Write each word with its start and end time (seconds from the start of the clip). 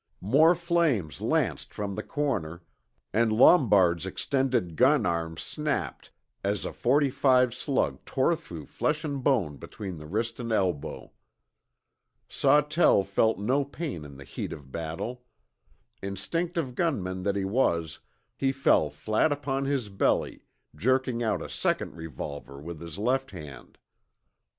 More 0.19 0.55
flames 0.55 1.21
lanced 1.21 1.75
from 1.75 1.93
the 1.93 2.01
corner, 2.01 2.63
and 3.13 3.31
Lombard's 3.31 4.07
extended 4.07 4.75
gun 4.75 5.05
arm 5.05 5.37
snapped 5.37 6.09
as 6.43 6.65
a 6.65 6.73
forty 6.73 7.11
five 7.11 7.53
slug 7.53 8.03
tore 8.03 8.35
through 8.35 8.65
flesh 8.65 9.03
and 9.03 9.23
bone 9.23 9.57
between 9.57 9.99
the 9.99 10.07
wrist 10.07 10.39
and 10.39 10.51
elbow. 10.51 11.11
Sawtell 12.27 13.03
felt 13.03 13.37
no 13.37 13.63
pain 13.63 14.03
in 14.03 14.17
the 14.17 14.23
heat 14.23 14.51
of 14.53 14.71
battle. 14.71 15.23
Instinctive 16.01 16.73
gunman 16.73 17.21
that 17.21 17.35
he 17.35 17.45
was, 17.45 17.99
he 18.35 18.51
fell 18.51 18.89
flat 18.89 19.31
upon 19.31 19.65
his 19.65 19.89
belly, 19.89 20.41
jerking 20.75 21.21
out 21.21 21.43
a 21.43 21.47
second 21.49 21.95
revolver 21.95 22.59
with 22.59 22.81
his 22.81 22.97
left 22.97 23.29
hand. 23.29 23.77